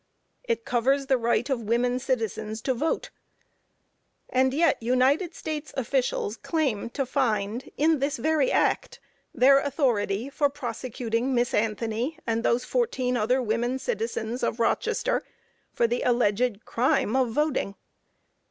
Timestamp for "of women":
1.47-1.99